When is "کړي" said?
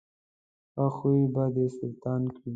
2.35-2.49